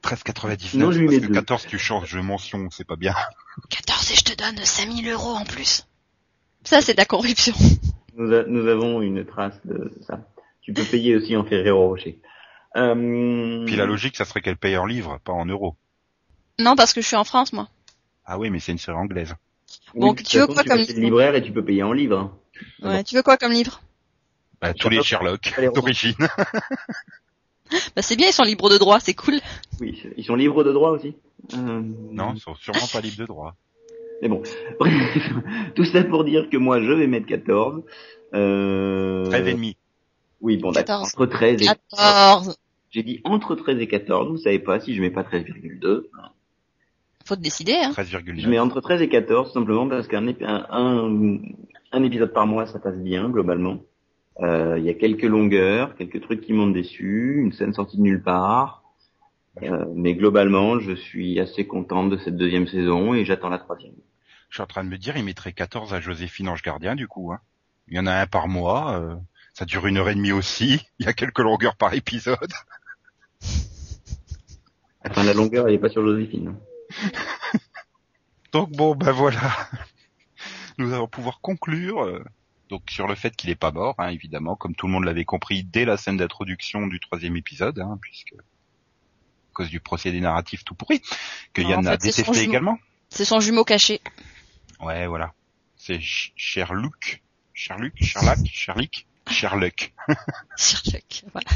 [0.02, 0.58] 13,99.
[0.60, 1.34] Sinon, je lui parce mets que deux.
[1.34, 3.14] 14, tu changes de mention, c'est pas bien.
[3.68, 5.86] 14 et je te donne 5000 euros en plus.
[6.64, 7.54] Ça, c'est de la corruption.
[8.16, 10.20] Nous, a- nous avons une trace de ça.
[10.62, 12.20] Tu peux payer aussi en Ferrero Rocher.
[12.76, 13.64] Euh...
[13.66, 15.76] Puis la logique, ça serait qu'elle paye en livres, pas en euros.
[16.58, 17.68] Non, parce que je suis en France, moi.
[18.24, 19.34] Ah oui, mais c'est une série anglaise.
[19.94, 22.36] Donc, tu veux façon, quoi tu comme livre libraire et tu peux payer en livre.
[22.82, 23.80] Ah Ouais, tu veux quoi comme livre?
[24.60, 26.14] Bah, tous les Sherlock d'origine.
[27.94, 29.34] Bah, c'est bien, ils sont libres de droit, c'est cool.
[29.78, 31.14] Oui, ils sont libres de droit aussi.
[31.54, 33.56] Euh, non, ils sont sûrement pas libres de droit.
[34.22, 34.42] Mais bon,
[34.80, 35.28] bref,
[35.74, 37.82] tout ça pour dire que moi je vais mettre 14.
[38.34, 39.26] Euh...
[39.26, 39.76] 13 et demi.
[40.40, 41.12] Oui, bon d'accord, 14.
[41.14, 42.56] entre 13 et 14.
[42.90, 46.04] J'ai dit entre 13 et 14, vous savez pas si je mets pas 13,2.
[47.26, 47.90] Faut te décider, hein.
[47.90, 48.40] 13,9.
[48.40, 51.38] Je mets entre 13 et 14 simplement parce qu'un épi- un, un,
[51.92, 53.80] un épisode par mois ça passe bien globalement.
[54.40, 58.02] Euh, Il y a quelques longueurs, quelques trucs qui m'ont déçu, une scène sortie de
[58.02, 58.82] nulle part.
[59.62, 63.94] Euh, mais globalement, je suis assez contente de cette deuxième saison et j'attends la troisième.
[64.50, 67.08] Je suis en train de me dire, il mettrait 14 à Joséphine Ange Gardien, du
[67.08, 67.32] coup.
[67.32, 67.40] Hein.
[67.88, 68.98] Il y en a un par mois.
[69.00, 69.16] euh,
[69.54, 70.80] ça dure une heure et demie aussi.
[71.00, 72.52] Il y a quelques longueurs par épisode.
[75.08, 76.54] Enfin, la longueur, elle est pas sur Joséphine.
[78.52, 79.40] Donc bon, ben voilà.
[80.76, 82.22] Nous allons pouvoir conclure.
[82.68, 85.24] Donc sur le fait qu'il est pas mort, hein, évidemment, comme tout le monde l'avait
[85.24, 90.64] compris dès la scène d'introduction du troisième épisode, hein, puisque à cause du procédé narratif
[90.64, 91.02] tout pourri,
[91.52, 92.78] que Non, Yann en a fait, son détesté également.
[93.08, 94.00] C'est son jumeau caché.
[94.80, 95.32] Ouais, voilà.
[95.76, 97.22] C'est Sherlock,
[97.54, 99.92] Sherlock, Sherlock, Sherlock, Sherlock.
[100.56, 101.50] Sherlock, voilà.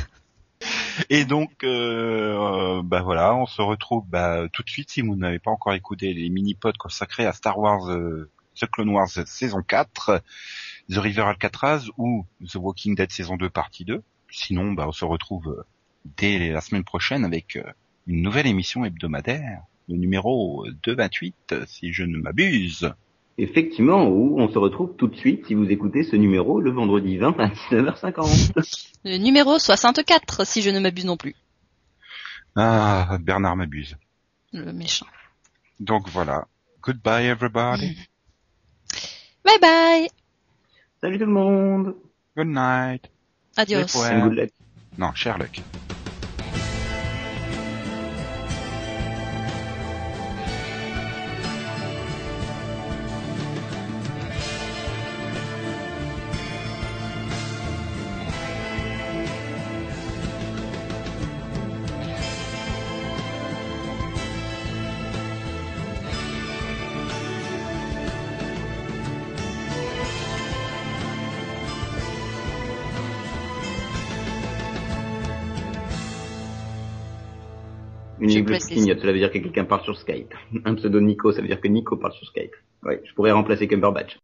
[1.10, 5.16] Et donc, euh, euh, bah voilà, on se retrouve bah, tout de suite si vous
[5.16, 9.62] n'avez pas encore écouté les mini-pods consacrés à Star Wars, euh, The Clone Wars saison
[9.62, 10.22] 4,
[10.90, 14.02] The River Alcatraz ou The Walking Dead saison 2 partie 2.
[14.30, 15.62] Sinon, bah, on se retrouve euh,
[16.16, 17.64] dès la semaine prochaine avec euh,
[18.06, 22.92] une nouvelle émission hebdomadaire, le numéro 228 si je ne m'abuse.
[23.38, 27.16] Effectivement, où on se retrouve tout de suite si vous écoutez ce numéro le vendredi
[27.16, 28.88] 20 à 19h50.
[29.04, 31.34] Le numéro 64, si je ne m'abuse non plus.
[32.54, 33.96] Ah, Bernard m'abuse.
[34.52, 35.06] Le méchant.
[35.80, 36.46] Donc voilà.
[36.82, 37.96] Goodbye everybody.
[39.44, 40.08] Bye bye.
[41.02, 41.94] Salut tout le monde.
[42.36, 43.10] Good night.
[43.56, 43.96] Adios.
[43.96, 44.50] And good luck.
[44.98, 45.58] Non, Sherlock.
[78.72, 80.34] Clignote, cela veut dire que quelqu'un parle sur Skype.
[80.64, 82.54] Un pseudo Nico, ça veut dire que Nico parle sur Skype.
[82.82, 84.18] Ouais, je pourrais remplacer Cumberbatch.